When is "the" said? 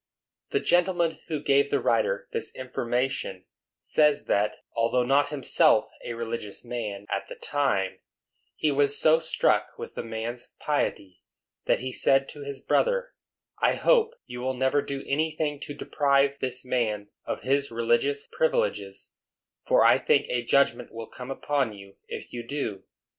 0.49-0.59, 1.69-1.79, 7.27-7.35, 9.93-10.01